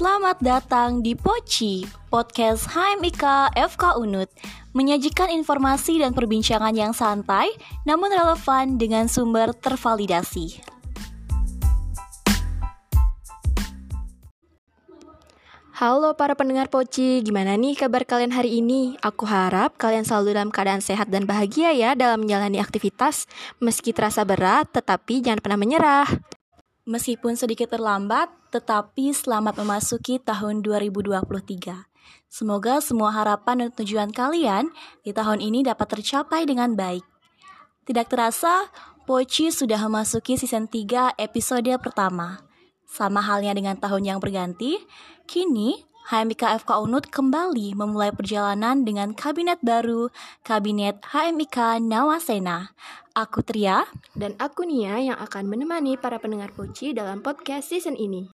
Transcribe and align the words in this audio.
Selamat 0.00 0.40
datang 0.40 1.04
di 1.04 1.12
Poci, 1.12 1.84
podcast 2.08 2.72
HMIK 2.72 3.52
FK 3.52 4.00
Unut, 4.00 4.32
menyajikan 4.72 5.28
informasi 5.28 6.00
dan 6.00 6.16
perbincangan 6.16 6.72
yang 6.72 6.96
santai 6.96 7.52
namun 7.84 8.08
relevan 8.08 8.80
dengan 8.80 9.12
sumber 9.12 9.52
tervalidasi. 9.52 10.64
Halo 15.76 16.16
para 16.16 16.32
pendengar 16.32 16.72
Poci, 16.72 17.20
gimana 17.20 17.60
nih 17.60 17.76
kabar 17.76 18.08
kalian 18.08 18.32
hari 18.32 18.64
ini? 18.64 18.96
Aku 19.04 19.28
harap 19.28 19.76
kalian 19.76 20.08
selalu 20.08 20.32
dalam 20.32 20.48
keadaan 20.48 20.80
sehat 20.80 21.12
dan 21.12 21.28
bahagia 21.28 21.76
ya 21.76 21.92
dalam 21.92 22.24
menjalani 22.24 22.56
aktivitas. 22.56 23.28
Meski 23.60 23.92
terasa 23.92 24.24
berat, 24.24 24.64
tetapi 24.72 25.20
jangan 25.20 25.44
pernah 25.44 25.60
menyerah. 25.60 26.39
Meskipun 26.90 27.38
sedikit 27.38 27.70
terlambat, 27.70 28.34
tetapi 28.50 29.14
selamat 29.14 29.62
memasuki 29.62 30.18
tahun 30.18 30.58
2023. 30.58 31.86
Semoga 32.26 32.82
semua 32.82 33.14
harapan 33.14 33.62
dan 33.62 33.70
tujuan 33.78 34.10
kalian 34.10 34.74
di 35.06 35.14
tahun 35.14 35.38
ini 35.38 35.62
dapat 35.62 35.86
tercapai 35.86 36.50
dengan 36.50 36.74
baik. 36.74 37.06
Tidak 37.86 38.06
terasa, 38.10 38.66
Poci 39.06 39.54
sudah 39.54 39.78
memasuki 39.86 40.34
season 40.34 40.66
3 40.66 41.14
episode 41.14 41.70
pertama. 41.78 42.42
Sama 42.90 43.22
halnya 43.22 43.54
dengan 43.54 43.78
tahun 43.78 44.10
yang 44.10 44.18
berganti, 44.18 44.82
kini 45.30 45.86
HMIK 46.10 46.66
FK 46.66 46.70
Unut 46.90 47.06
kembali 47.06 47.78
memulai 47.78 48.10
perjalanan 48.10 48.82
dengan 48.82 49.14
kabinet 49.14 49.62
baru, 49.62 50.10
Kabinet 50.42 50.98
HMIK 51.06 51.78
Nawasena. 51.86 52.74
Aku 53.20 53.44
Tria 53.44 53.84
dan 54.16 54.32
aku 54.40 54.64
Nia 54.64 54.96
yang 54.96 55.18
akan 55.20 55.44
menemani 55.44 56.00
para 56.00 56.16
pendengar 56.16 56.56
Poci 56.56 56.96
dalam 56.96 57.20
podcast 57.20 57.68
season 57.68 57.92
ini. 57.92 58.32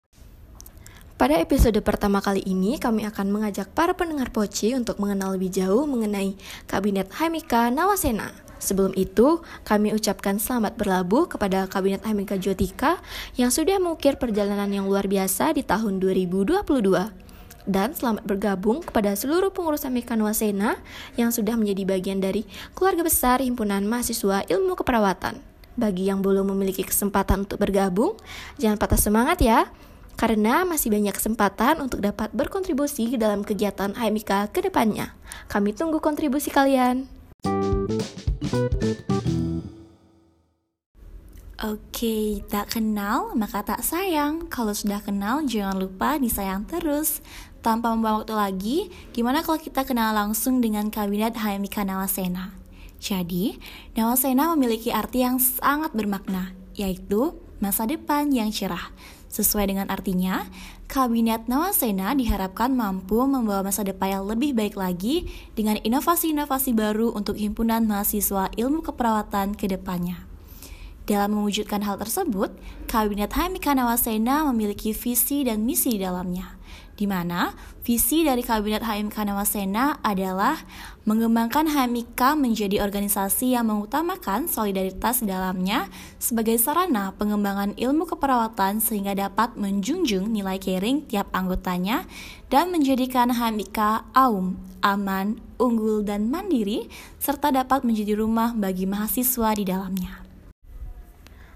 Pada 1.19 1.43
episode 1.43 1.75
pertama 1.83 2.23
kali 2.23 2.47
ini, 2.47 2.78
kami 2.78 3.03
akan 3.03 3.34
mengajak 3.34 3.75
para 3.75 3.98
pendengar 3.98 4.31
Poci 4.31 4.78
untuk 4.78 5.03
mengenal 5.03 5.34
lebih 5.34 5.51
jauh 5.51 5.91
mengenai 5.91 6.39
Kabinet 6.70 7.11
HMIK 7.11 7.75
Nawasena. 7.75 8.31
Sebelum 8.62 8.95
itu, 8.95 9.43
kami 9.67 9.91
ucapkan 9.91 10.39
selamat 10.39 10.78
berlabuh 10.78 11.34
kepada 11.34 11.67
Kabinet 11.67 12.06
Hamika 12.06 12.39
Jotika 12.39 13.03
yang 13.34 13.50
sudah 13.50 13.83
mengukir 13.83 14.23
perjalanan 14.23 14.71
yang 14.71 14.87
luar 14.87 15.11
biasa 15.11 15.50
di 15.50 15.67
tahun 15.67 15.98
2022. 15.98 17.25
Dan 17.67 17.98
selamat 17.98 18.22
bergabung 18.22 18.78
kepada 18.78 19.11
seluruh 19.19 19.50
pengurus 19.50 19.83
Hamika 19.83 20.14
Wasena 20.14 20.78
yang 21.19 21.34
sudah 21.34 21.59
menjadi 21.59 21.83
bagian 21.83 22.22
dari 22.22 22.47
keluarga 22.78 23.03
besar 23.03 23.42
Himpunan 23.42 23.83
Mahasiswa 23.91 24.47
Ilmu 24.47 24.78
Keperawatan. 24.78 25.42
Bagi 25.75 26.06
yang 26.06 26.22
belum 26.22 26.55
memiliki 26.55 26.87
kesempatan 26.87 27.44
untuk 27.44 27.59
bergabung, 27.59 28.14
jangan 28.56 28.78
patah 28.78 28.97
semangat 28.97 29.42
ya, 29.42 29.67
karena 30.17 30.64
masih 30.64 30.89
banyak 30.89 31.12
kesempatan 31.12 31.83
untuk 31.84 32.00
dapat 32.00 32.33
berkontribusi 32.33 33.19
dalam 33.20 33.44
kegiatan 33.44 33.92
HMIK 33.92 34.55
ke 34.55 34.64
depannya. 34.64 35.12
Kami 35.50 35.77
tunggu 35.77 36.00
kontribusi 36.00 36.48
kalian. 36.48 37.16
Oke, 41.67 42.47
tak 42.47 42.78
kenal 42.78 43.34
maka 43.34 43.59
tak 43.67 43.83
sayang. 43.83 44.47
Kalau 44.47 44.70
sudah 44.70 45.03
kenal, 45.03 45.42
jangan 45.50 45.75
lupa 45.75 46.14
disayang 46.14 46.62
terus. 46.62 47.19
Tanpa 47.59 47.91
membuang 47.91 48.22
waktu 48.22 48.34
lagi, 48.39 48.78
gimana 49.11 49.42
kalau 49.42 49.59
kita 49.59 49.83
kenal 49.83 50.14
langsung 50.14 50.62
dengan 50.62 50.94
Kabinet 50.94 51.34
HMIK 51.34 51.91
Nawasena? 51.91 52.55
Jadi, 53.03 53.59
Nawasena 53.98 54.55
memiliki 54.55 54.94
arti 54.94 55.27
yang 55.27 55.42
sangat 55.42 55.91
bermakna, 55.91 56.55
yaitu 56.78 57.34
masa 57.59 57.83
depan 57.83 58.31
yang 58.31 58.55
cerah. 58.55 58.94
Sesuai 59.27 59.67
dengan 59.67 59.91
artinya, 59.91 60.47
Kabinet 60.87 61.50
Nawasena 61.50 62.15
diharapkan 62.15 62.78
mampu 62.78 63.27
membawa 63.27 63.66
masa 63.66 63.83
depan 63.83 64.22
yang 64.22 64.25
lebih 64.31 64.54
baik 64.54 64.78
lagi 64.78 65.27
dengan 65.59 65.83
inovasi-inovasi 65.83 66.78
baru 66.78 67.10
untuk 67.10 67.34
himpunan 67.34 67.91
mahasiswa 67.91 68.54
ilmu 68.54 68.87
keperawatan 68.87 69.59
ke 69.59 69.66
depannya. 69.66 70.25
Dalam 71.06 71.39
mewujudkan 71.39 71.87
hal 71.87 72.03
tersebut, 72.03 72.50
Kabinet 72.91 73.31
Hamika 73.39 73.78
Nawasena 73.78 74.43
memiliki 74.50 74.91
visi 74.91 75.47
dan 75.47 75.62
misi 75.62 75.94
di 75.94 76.03
dalamnya 76.03 76.56
di 76.97 77.05
mana 77.05 77.53
visi 77.84 78.25
dari 78.25 78.41
Kabinet 78.41 78.83
HMK 78.83 79.28
Nawasena 79.28 80.00
adalah 80.00 80.56
mengembangkan 81.05 81.69
HMK 81.69 82.19
menjadi 82.41 82.83
organisasi 82.83 83.55
yang 83.55 83.69
mengutamakan 83.69 84.49
solidaritas 84.50 85.22
di 85.22 85.31
dalamnya 85.31 85.87
sebagai 86.16 86.56
sarana 86.56 87.12
pengembangan 87.15 87.77
ilmu 87.77 88.09
keperawatan 88.09 88.81
sehingga 88.81 89.12
dapat 89.12 89.55
menjunjung 89.55 90.33
nilai 90.33 90.56
caring 90.59 91.05
tiap 91.06 91.31
anggotanya 91.37 92.09
dan 92.49 92.72
menjadikan 92.72 93.31
HMK 93.31 94.11
aum, 94.16 94.56
aman, 94.81 95.39
unggul, 95.61 96.03
dan 96.03 96.33
mandiri 96.33 96.89
serta 97.21 97.53
dapat 97.53 97.84
menjadi 97.84 98.19
rumah 98.19 98.56
bagi 98.56 98.89
mahasiswa 98.89 99.53
di 99.55 99.65
dalamnya. 99.69 100.25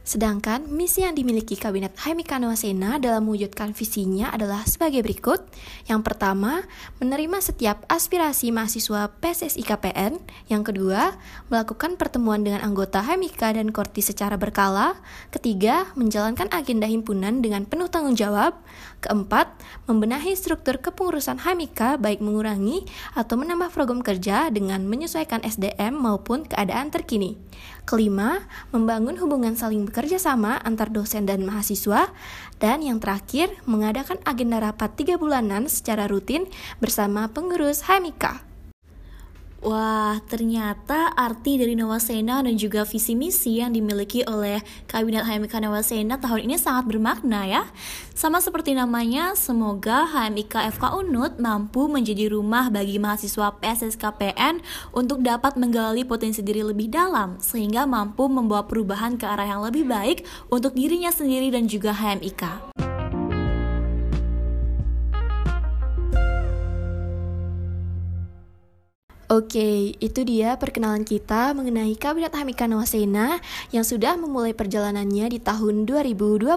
Sedangkan 0.01 0.65
misi 0.65 1.05
yang 1.05 1.13
dimiliki 1.13 1.61
Kabinet 1.61 1.93
Haimika 2.01 2.41
Nawasena 2.41 2.97
dalam 2.97 3.29
mewujudkan 3.29 3.77
visinya 3.77 4.33
adalah 4.33 4.65
sebagai 4.65 5.05
berikut. 5.05 5.45
Yang 5.87 6.01
pertama, 6.09 6.65
menerima 7.05 7.39
setiap 7.45 7.85
aspirasi 7.85 8.49
mahasiswa 8.49 9.13
PSSI 9.21 9.61
KPN. 9.61 10.17
Yang 10.49 10.73
kedua, 10.73 11.21
melakukan 11.53 12.01
pertemuan 12.01 12.41
dengan 12.41 12.65
anggota 12.65 13.05
Haimika 13.05 13.53
dan 13.53 13.69
Korti 13.77 14.01
secara 14.01 14.41
berkala. 14.41 14.97
Ketiga, 15.29 15.93
menjalankan 15.95 16.49
agenda 16.49 16.89
himpunan 16.89 17.45
dengan 17.45 17.69
penuh 17.69 17.93
tanggung 17.93 18.17
jawab. 18.17 18.57
Keempat, 19.05 19.53
membenahi 19.85 20.33
struktur 20.33 20.81
kepengurusan 20.81 21.45
Haimika 21.45 22.01
baik 22.01 22.25
mengurangi 22.25 22.89
atau 23.13 23.37
menambah 23.37 23.69
program 23.77 24.01
kerja 24.01 24.49
dengan 24.49 24.81
menyesuaikan 24.89 25.45
SDM 25.45 25.93
maupun 25.93 26.49
keadaan 26.49 26.89
terkini. 26.89 27.37
Kelima, 27.85 28.47
membangun 28.71 29.19
hubungan 29.19 29.59
saling 29.59 29.90
bekerja 29.91 30.23
sama 30.23 30.57
antar 30.63 30.95
dosen 30.95 31.27
dan 31.27 31.43
mahasiswa. 31.43 32.15
Dan 32.63 32.87
yang 32.87 33.03
terakhir, 33.03 33.51
mengadakan 33.67 34.23
agenda 34.23 34.63
rapat 34.63 34.95
tiga 34.95 35.19
bulanan 35.19 35.67
secara 35.67 36.07
rutin 36.07 36.47
bersama 36.79 37.27
pengurus 37.27 37.91
HMIK. 37.91 38.50
Wah, 39.61 40.17
ternyata 40.25 41.13
arti 41.13 41.61
dari 41.61 41.77
Nawasena 41.77 42.41
dan 42.41 42.57
juga 42.57 42.89
visi 42.89 43.13
misi 43.13 43.61
yang 43.61 43.77
dimiliki 43.77 44.25
oleh 44.25 44.65
Kabinet 44.89 45.29
HMIK 45.29 45.61
Nawasena 45.61 46.17
tahun 46.17 46.49
ini 46.49 46.57
sangat 46.57 46.89
bermakna 46.89 47.45
ya. 47.45 47.69
Sama 48.17 48.41
seperti 48.41 48.73
namanya, 48.73 49.37
semoga 49.37 50.09
HMIK 50.09 50.81
FK 50.81 51.05
Unut 51.05 51.37
mampu 51.37 51.93
menjadi 51.93 52.33
rumah 52.33 52.73
bagi 52.73 52.97
mahasiswa 52.97 53.53
PSSKPN 53.61 54.65
untuk 54.97 55.21
dapat 55.21 55.61
menggali 55.61 56.09
potensi 56.09 56.41
diri 56.41 56.65
lebih 56.65 56.89
dalam 56.89 57.37
sehingga 57.45 57.85
mampu 57.85 58.33
membawa 58.33 58.65
perubahan 58.65 59.21
ke 59.21 59.29
arah 59.29 59.45
yang 59.45 59.61
lebih 59.61 59.85
baik 59.85 60.25
untuk 60.49 60.73
dirinya 60.73 61.13
sendiri 61.13 61.53
dan 61.53 61.69
juga 61.69 61.93
HMIK. 61.93 62.80
Oke, 69.31 69.95
itu 70.03 70.27
dia 70.27 70.59
perkenalan 70.59 71.07
kita 71.07 71.55
mengenai 71.55 71.95
Kabinet 71.95 72.35
Hamika 72.35 72.67
Nawasena 72.67 73.39
yang 73.71 73.87
sudah 73.87 74.19
memulai 74.19 74.59
perjalanannya 74.59 75.31
di 75.31 75.39
tahun 75.39 75.87
2023. 75.87 76.51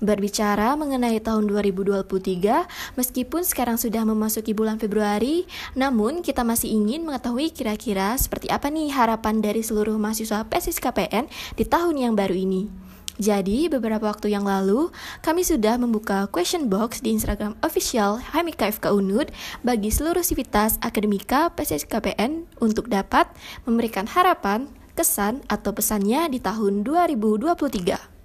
Berbicara 0.00 0.72
mengenai 0.72 1.20
tahun 1.20 1.44
2023, 1.44 2.64
meskipun 2.96 3.44
sekarang 3.44 3.76
sudah 3.76 4.08
memasuki 4.08 4.56
bulan 4.56 4.80
Februari, 4.80 5.44
namun 5.76 6.24
kita 6.24 6.48
masih 6.48 6.72
ingin 6.72 7.04
mengetahui 7.04 7.52
kira-kira 7.52 8.16
seperti 8.16 8.48
apa 8.48 8.72
nih 8.72 8.96
harapan 8.96 9.44
dari 9.44 9.60
seluruh 9.60 10.00
mahasiswa 10.00 10.48
PSIS-KPN 10.48 11.28
di 11.60 11.64
tahun 11.68 12.00
yang 12.00 12.16
baru 12.16 12.40
ini. 12.40 12.85
Jadi, 13.16 13.72
beberapa 13.72 14.12
waktu 14.12 14.36
yang 14.36 14.44
lalu, 14.44 14.92
kami 15.24 15.40
sudah 15.40 15.80
membuka 15.80 16.28
question 16.28 16.68
box 16.68 17.00
di 17.00 17.16
Instagram 17.16 17.56
official 17.64 18.20
Hamika 18.20 18.68
FK 18.68 18.92
Unud 18.92 19.32
bagi 19.64 19.88
seluruh 19.88 20.20
sivitas 20.20 20.76
akademika 20.84 21.48
PSSKPN 21.56 22.44
untuk 22.60 22.92
dapat 22.92 23.24
memberikan 23.64 24.04
harapan, 24.04 24.68
kesan, 24.92 25.40
atau 25.48 25.72
pesannya 25.72 26.28
di 26.28 26.44
tahun 26.44 26.84
2023. 26.84 28.16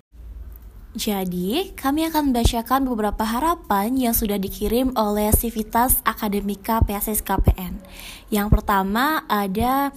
Jadi, 0.91 1.71
kami 1.71 2.11
akan 2.11 2.35
membacakan 2.35 2.83
beberapa 2.83 3.23
harapan 3.23 3.95
yang 3.95 4.11
sudah 4.11 4.35
dikirim 4.35 4.91
oleh 4.99 5.31
Sivitas 5.31 6.03
Akademika 6.03 6.83
PSSKPN. 6.83 7.79
Yang 8.27 8.47
pertama 8.51 9.23
ada 9.31 9.95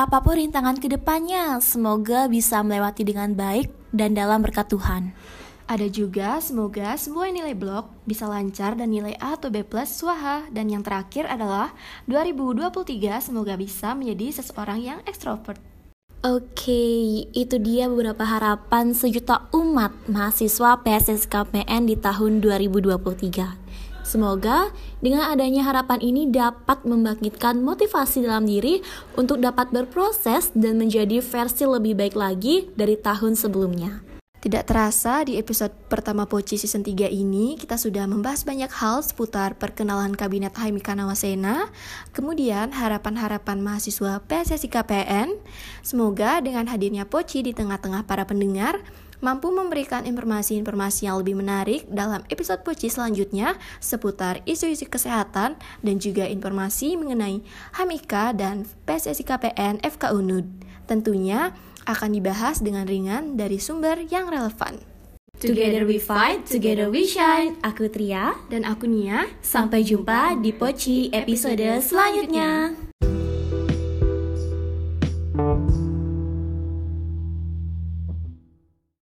apa 0.00 0.24
pun 0.24 0.40
rintangan 0.40 0.80
ke 0.80 0.88
depannya, 0.88 1.60
semoga 1.60 2.24
bisa 2.24 2.64
melewati 2.64 3.04
dengan 3.04 3.36
baik 3.36 3.68
dan 3.92 4.16
dalam 4.16 4.40
berkat 4.40 4.72
Tuhan. 4.72 5.12
Ada 5.68 5.92
juga 5.92 6.40
semoga 6.40 6.96
semua 6.96 7.28
nilai 7.28 7.52
blog 7.52 7.86
bisa 8.08 8.24
lancar 8.24 8.80
dan 8.80 8.90
nilai 8.90 9.12
A 9.20 9.36
atau 9.36 9.52
B 9.52 9.60
plus 9.60 9.92
swaha. 9.92 10.48
Dan 10.48 10.72
yang 10.72 10.80
terakhir 10.80 11.28
adalah 11.28 11.76
2023 12.08 12.80
semoga 13.20 13.54
bisa 13.60 13.92
menjadi 13.92 14.40
seseorang 14.40 14.80
yang 14.80 14.98
ekstrovert. 15.04 15.60
Oke, 16.24 17.24
itu 17.32 17.56
dia 17.60 17.86
beberapa 17.86 18.24
harapan 18.24 18.96
sejuta 18.96 19.52
umat 19.52 19.92
mahasiswa 20.08 20.80
PSSKPN 20.80 21.86
di 21.86 21.96
tahun 22.00 22.40
2023. 22.40 23.69
Semoga 24.10 24.74
dengan 24.98 25.30
adanya 25.30 25.62
harapan 25.70 26.02
ini 26.02 26.26
dapat 26.26 26.82
membangkitkan 26.82 27.62
motivasi 27.62 28.26
dalam 28.26 28.42
diri 28.42 28.82
untuk 29.14 29.38
dapat 29.38 29.70
berproses 29.70 30.50
dan 30.50 30.82
menjadi 30.82 31.22
versi 31.22 31.62
lebih 31.62 31.94
baik 31.94 32.18
lagi 32.18 32.66
dari 32.74 32.98
tahun 32.98 33.38
sebelumnya. 33.38 34.02
Tidak 34.40 34.66
terasa 34.66 35.22
di 35.22 35.38
episode 35.38 35.70
pertama 35.86 36.26
Poci 36.26 36.58
season 36.58 36.82
3 36.82 37.06
ini 37.06 37.54
kita 37.54 37.78
sudah 37.78 38.08
membahas 38.10 38.42
banyak 38.42 38.72
hal 38.72 39.04
seputar 39.04 39.54
perkenalan 39.54 40.16
Kabinet 40.16 40.58
Haimika 40.58 40.96
Nawasena, 40.96 41.70
kemudian 42.10 42.74
harapan-harapan 42.74 43.62
mahasiswa 43.62 44.18
PSSI 44.26 44.66
KPN. 44.72 45.38
Semoga 45.86 46.42
dengan 46.42 46.66
hadirnya 46.66 47.06
Poci 47.06 47.46
di 47.46 47.52
tengah-tengah 47.54 48.08
para 48.08 48.24
pendengar, 48.26 48.80
mampu 49.20 49.52
memberikan 49.52 50.04
informasi-informasi 50.04 51.08
yang 51.08 51.20
lebih 51.20 51.36
menarik 51.38 51.86
dalam 51.88 52.24
episode 52.32 52.60
Poci 52.64 52.88
selanjutnya 52.88 53.56
seputar 53.78 54.44
isu-isu 54.44 54.88
kesehatan 54.88 55.56
dan 55.84 55.96
juga 56.00 56.26
informasi 56.26 56.96
mengenai 56.96 57.44
Hamika 57.76 58.32
dan 58.36 58.68
PSSI 58.84 59.24
KPN 59.24 59.80
FK 59.84 60.16
UNUD. 60.16 60.46
Tentunya 60.88 61.54
akan 61.86 62.10
dibahas 62.12 62.60
dengan 62.60 62.84
ringan 62.84 63.38
dari 63.38 63.56
sumber 63.62 64.02
yang 64.10 64.28
relevan. 64.28 64.82
Together 65.40 65.88
we 65.88 65.96
fight, 65.96 66.44
together 66.44 66.92
we 66.92 67.08
shine. 67.08 67.56
Aku 67.64 67.88
Tria 67.88 68.36
dan 68.52 68.68
aku 68.68 68.84
Nia. 68.84 69.24
Sampai 69.40 69.80
jumpa 69.80 70.36
di 70.36 70.52
Poci 70.52 71.08
episode 71.16 71.80
selanjutnya. 71.80 72.89